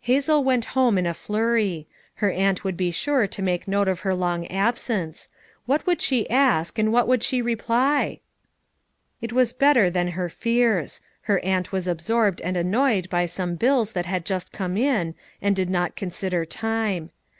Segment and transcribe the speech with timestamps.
[0.00, 1.86] Hazel went home in a flurry.
[2.14, 5.28] Her aunt would be sure to make note of her long ab sence;
[5.66, 8.18] what would she ask, and what would she reply?
[9.20, 11.00] It was better than her fears.
[11.30, 15.54] Her aunt was absorbed and annoyed by some bills that had just come in, and
[15.54, 17.10] did not consider time.